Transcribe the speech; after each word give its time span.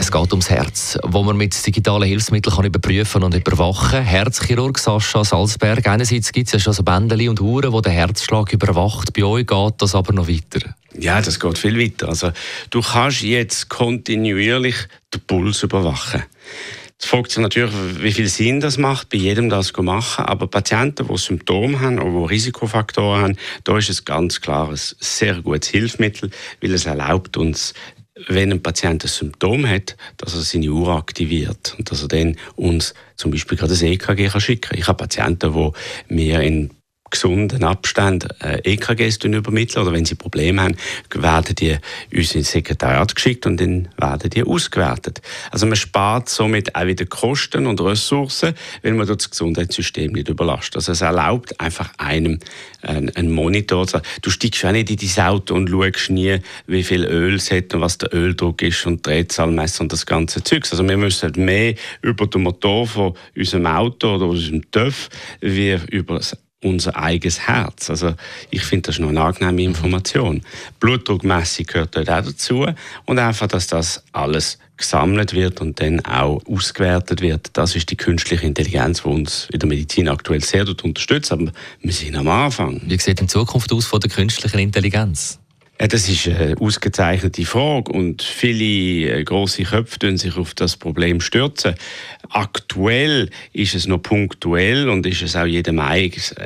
Es 0.00 0.10
geht 0.10 0.32
ums 0.32 0.48
Herz, 0.48 0.98
wo 1.02 1.22
man 1.22 1.36
mit 1.36 1.54
digitalen 1.66 2.08
Hilfsmitteln 2.08 2.56
kann 2.56 2.64
überprüfen 2.64 3.22
und 3.22 3.34
überwachen 3.34 3.90
kann. 3.90 4.02
Herzchirurg 4.02 4.78
Sascha 4.78 5.22
Salzberg. 5.22 5.86
Einerseits 5.86 6.32
gibt 6.32 6.46
es 6.46 6.54
ja 6.54 6.58
schon 6.58 6.72
so 6.72 6.82
Bändeli 6.82 7.28
und 7.28 7.38
Uhren, 7.38 7.70
die 7.70 7.82
den 7.82 7.92
Herzschlag 7.92 8.50
überwacht. 8.50 9.12
Bei 9.12 9.24
euch 9.24 9.46
geht 9.46 9.74
das 9.76 9.94
aber 9.94 10.14
noch 10.14 10.26
weiter. 10.26 10.74
Ja, 10.98 11.20
das 11.20 11.38
geht 11.38 11.58
viel 11.58 11.78
weiter. 11.78 12.08
Also, 12.08 12.32
du 12.70 12.80
kannst 12.80 13.20
jetzt 13.20 13.68
kontinuierlich 13.68 14.76
den 15.12 15.20
Puls 15.26 15.62
überwachen. 15.64 16.22
Es 16.98 17.06
fragt 17.06 17.32
sich 17.32 17.42
natürlich, 17.42 17.74
wie 18.00 18.12
viel 18.12 18.28
Sinn 18.28 18.60
das 18.60 18.78
macht, 18.78 19.10
bei 19.10 19.18
jedem 19.18 19.50
das 19.50 19.66
zu 19.66 19.82
machen. 19.82 20.24
Aber 20.24 20.46
Patienten, 20.46 21.08
die 21.08 21.18
Symptome 21.18 21.78
haben 21.78 21.98
oder 21.98 22.30
Risikofaktoren 22.30 23.22
haben, 23.22 23.36
da 23.64 23.76
ist 23.76 23.90
es 23.90 24.06
ganz 24.06 24.40
klar 24.40 24.70
ein 24.70 24.80
sehr 24.98 25.42
gutes 25.42 25.68
Hilfsmittel, 25.68 26.30
weil 26.62 26.72
es 26.72 26.86
erlaubt 26.86 27.36
uns 27.36 27.74
wenn 28.28 28.52
ein 28.52 28.62
Patient 28.62 29.04
ein 29.04 29.08
Symptom 29.08 29.66
hat, 29.66 29.96
dass 30.16 30.34
er 30.34 30.40
seine 30.40 30.68
Uhr 30.70 30.88
aktiviert 30.88 31.74
und 31.78 31.90
dass 31.90 32.02
er 32.02 32.08
dann 32.08 32.36
uns 32.56 32.94
zum 33.16 33.30
Beispiel 33.30 33.58
gerade 33.58 33.72
das 33.72 33.82
EKG 33.82 34.30
schicken 34.40 34.70
kann. 34.70 34.78
Ich 34.78 34.88
habe 34.88 34.98
Patienten, 34.98 35.52
die 35.52 36.14
mir 36.14 36.40
in 36.40 36.70
gesunden 37.10 37.64
Abstand 37.64 38.28
äh, 38.42 38.60
EKGs 38.64 39.18
übermitteln 39.24 39.82
oder 39.82 39.92
wenn 39.92 40.04
sie 40.04 40.14
Probleme 40.14 40.62
haben, 40.62 40.76
werden 41.14 41.54
die 41.54 41.76
uns 42.14 42.34
ins 42.34 42.52
Sekretariat 42.52 43.14
geschickt 43.14 43.46
und 43.46 43.60
dann 43.60 43.88
werden 43.96 44.30
die 44.30 44.44
ausgewertet. 44.44 45.20
Also 45.50 45.66
man 45.66 45.76
spart 45.76 46.28
somit 46.28 46.74
auch 46.74 46.86
wieder 46.86 47.06
Kosten 47.06 47.66
und 47.66 47.80
Ressourcen, 47.80 48.54
wenn 48.82 48.96
man 48.96 49.06
das 49.06 49.30
Gesundheitssystem 49.30 50.12
nicht 50.12 50.28
überlastet. 50.28 50.76
Also 50.76 50.92
es 50.92 51.00
erlaubt 51.00 51.58
einfach 51.60 51.90
einem 51.98 52.38
einen, 52.82 53.14
einen 53.16 53.30
Monitor 53.30 53.86
zu 53.86 54.00
Du 54.22 54.30
steigst 54.30 54.64
auch 54.64 54.72
nicht 54.72 54.90
in 54.90 54.96
dein 54.96 55.26
Auto 55.26 55.54
und 55.54 55.68
schaust 55.68 56.10
nie, 56.10 56.38
wie 56.66 56.82
viel 56.82 57.04
Öl 57.04 57.34
es 57.34 57.50
hat 57.50 57.74
und 57.74 57.80
was 57.80 57.98
der 57.98 58.14
Öldruck 58.14 58.62
ist 58.62 58.86
und 58.86 59.06
Drehzahl 59.06 59.50
messen 59.50 59.84
und 59.84 59.92
das 59.92 60.06
ganze 60.06 60.42
Zeug. 60.42 60.66
Also 60.70 60.86
wir 60.86 60.96
müssen 60.96 61.22
halt 61.22 61.36
mehr 61.36 61.74
über 62.02 62.26
den 62.26 62.42
Motor 62.42 62.86
von 62.86 63.14
unserem 63.36 63.66
Auto 63.66 64.14
oder 64.14 64.26
unserem 64.26 64.70
TÜV 64.70 65.08
wie 65.40 65.78
über 65.90 66.16
das 66.16 66.36
unser 66.62 66.96
eigenes 66.96 67.40
Herz. 67.40 67.90
Also 67.90 68.14
ich 68.50 68.62
finde, 68.62 68.88
das 68.88 68.96
ist 68.96 69.00
noch 69.00 69.08
eine 69.08 69.22
angenehme 69.22 69.62
Information. 69.62 70.42
Blutdruckmessung 70.78 71.66
gehört 71.66 71.96
dort 71.96 72.10
auch 72.10 72.24
dazu 72.24 72.66
und 73.06 73.18
einfach, 73.18 73.48
dass 73.48 73.66
das 73.66 74.02
alles 74.12 74.58
gesammelt 74.76 75.34
wird 75.34 75.60
und 75.60 75.80
dann 75.80 76.00
auch 76.04 76.42
ausgewertet 76.46 77.20
wird. 77.20 77.50
Das 77.52 77.76
ist 77.76 77.90
die 77.90 77.96
künstliche 77.96 78.46
Intelligenz, 78.46 79.02
die 79.02 79.08
uns 79.08 79.48
in 79.52 79.58
der 79.58 79.68
Medizin 79.68 80.08
aktuell 80.08 80.42
sehr 80.42 80.66
unterstützt. 80.68 81.32
Aber 81.32 81.52
wir 81.80 81.92
sind 81.92 82.16
am 82.16 82.28
Anfang. 82.28 82.80
Wie 82.86 82.98
sieht 82.98 83.20
die 83.20 83.26
Zukunft 83.26 83.72
aus 83.72 83.86
von 83.86 84.00
der 84.00 84.10
künstlichen 84.10 84.58
Intelligenz? 84.58 85.38
Ja, 85.80 85.86
das 85.86 86.10
ist 86.10 86.28
eine 86.28 86.56
ausgezeichnete 86.60 87.46
Frage 87.46 87.90
und 87.92 88.20
viele 88.20 89.20
äh, 89.20 89.24
große 89.24 89.62
Köpfe 89.62 89.98
stürzen 89.98 90.18
sich 90.18 90.36
auf 90.36 90.52
das 90.52 90.76
Problem 90.76 91.22
stürzen. 91.22 91.74
Aktuell 92.28 93.30
ist 93.54 93.74
es 93.74 93.86
noch 93.86 94.02
punktuell 94.02 94.90
und 94.90 95.06
ist 95.06 95.22
es 95.22 95.36
auch 95.36 95.46
jedem, 95.46 95.80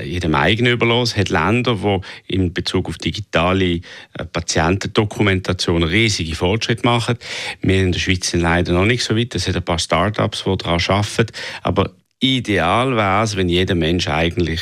jedem 0.04 0.34
eigen 0.36 0.66
überlassen. 0.66 1.14
Es 1.14 1.20
hat 1.20 1.30
Länder, 1.30 1.74
die 1.74 2.32
in 2.32 2.52
Bezug 2.52 2.88
auf 2.88 2.96
digitale 2.96 3.80
äh, 4.12 4.24
Patientendokumentation 4.32 5.82
riesige 5.82 6.36
Fortschritte 6.36 6.86
machen. 6.86 7.16
Wir 7.60 7.82
in 7.82 7.90
der 7.90 7.98
Schweiz 7.98 8.30
sind 8.30 8.42
leider 8.42 8.72
noch 8.72 8.86
nicht 8.86 9.02
so 9.02 9.16
weit. 9.16 9.34
Es 9.34 9.48
hat 9.48 9.56
ein 9.56 9.64
paar 9.64 9.80
Start-ups, 9.80 10.44
die 10.44 10.56
daran 10.58 10.80
arbeiten. 10.86 11.32
Aber 11.64 11.90
ideal 12.20 12.94
wäre 12.94 13.24
es, 13.24 13.34
wenn 13.34 13.48
jeder 13.48 13.74
Mensch 13.74 14.06
eigentlich 14.06 14.60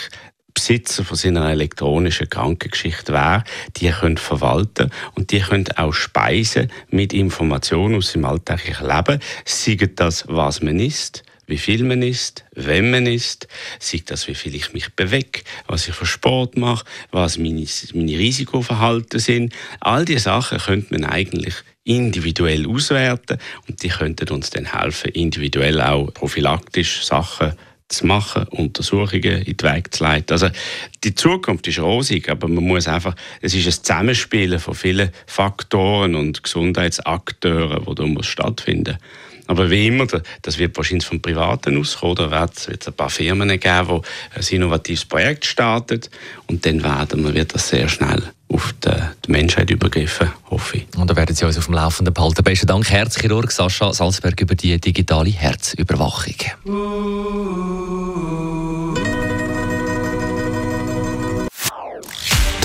Besitzer 0.62 1.02
von 1.02 1.16
seiner 1.16 1.50
elektronischen 1.50 2.30
Krankengeschichte 2.30 3.12
wäre, 3.12 3.42
die 3.78 3.90
können 3.90 4.16
verwalten 4.16 4.92
und 5.16 5.32
die 5.32 5.40
können 5.40 5.66
auch 5.74 5.92
speisen 5.92 6.70
mit 6.88 7.12
Informationen 7.12 7.96
aus 7.96 8.12
dem 8.12 8.24
alltäglichen 8.24 8.86
Leben, 8.86 9.18
sei 9.44 9.74
das, 9.74 10.24
was 10.28 10.62
man 10.62 10.78
isst, 10.78 11.24
wie 11.48 11.58
viel 11.58 11.82
man 11.82 12.02
isst, 12.02 12.44
wenn 12.54 12.92
man 12.92 13.06
isst, 13.06 13.48
sei 13.80 14.02
das, 14.06 14.28
wie 14.28 14.36
viel 14.36 14.54
ich 14.54 14.72
mich 14.72 14.94
bewege, 14.94 15.40
was 15.66 15.88
ich 15.88 15.96
für 15.96 16.06
Sport 16.06 16.56
mache, 16.56 16.84
was 17.10 17.38
meine, 17.38 17.66
meine 17.94 18.18
Risikoverhalten 18.18 19.18
sind. 19.18 19.52
All 19.80 20.04
diese 20.04 20.20
Sachen 20.20 20.58
könnte 20.58 20.96
man 20.96 21.10
eigentlich 21.10 21.54
individuell 21.82 22.68
auswerten 22.68 23.38
und 23.68 23.82
die 23.82 23.88
könnten 23.88 24.28
uns 24.28 24.50
dann 24.50 24.72
helfen, 24.72 25.10
individuell 25.10 25.80
auch 25.80 26.14
prophylaktisch 26.14 27.04
Sachen 27.04 27.50
zu 27.50 27.71
machen, 28.02 28.44
Untersuchungen 28.48 29.42
in 29.42 29.56
die 29.56 29.64
Wege 29.64 29.90
zu 29.90 30.04
leiten. 30.04 30.32
Also 30.32 30.48
die 31.04 31.14
Zukunft 31.14 31.66
ist 31.68 31.78
rosig, 31.78 32.28
aber 32.28 32.48
man 32.48 32.64
muss 32.64 32.88
einfach, 32.88 33.14
es 33.40 33.54
ist 33.54 33.66
ein 33.66 33.72
Zusammenspielen 33.72 34.58
von 34.58 34.74
vielen 34.74 35.10
Faktoren 35.26 36.14
und 36.14 36.42
Gesundheitsakteuren, 36.42 37.84
die 37.84 37.94
da 37.94 38.06
muss 38.06 38.26
stattfinden 38.26 38.98
aber 39.52 39.70
wie 39.70 39.88
immer, 39.88 40.06
das 40.40 40.58
wird 40.58 40.76
wahrscheinlich 40.76 41.06
vom 41.06 41.20
Privaten 41.20 41.78
auskommen. 41.78 42.16
Da 42.16 42.30
wird 42.30 42.52
es 42.56 42.86
ein 42.86 42.94
paar 42.94 43.10
Firmen 43.10 43.48
geben, 43.60 44.00
die 44.34 44.38
ein 44.38 44.46
innovatives 44.50 45.04
Projekt 45.04 45.44
starten. 45.44 46.00
Und 46.46 46.64
dann 46.64 46.82
werden 46.82 47.24
wir 47.24 47.34
wird 47.34 47.54
das 47.54 47.68
sehr 47.68 47.88
schnell 47.88 48.22
auf 48.48 48.74
die, 48.84 48.90
die 49.26 49.30
Menschheit 49.30 49.70
übergriffen, 49.70 50.30
hoffe 50.50 50.78
ich. 50.78 50.86
Und 50.96 51.10
da 51.10 51.16
werden 51.16 51.34
Sie 51.34 51.44
uns 51.44 51.58
auf 51.58 51.66
dem 51.66 51.74
Laufenden 51.74 52.14
behalten. 52.14 52.42
Besten 52.44 52.66
Dank, 52.66 52.88
Herzchirurg 52.90 53.50
Sascha 53.50 53.92
Salzberg, 53.92 54.40
über 54.40 54.54
die 54.54 54.80
digitale 54.80 55.30
Herzüberwachung. 55.30 56.34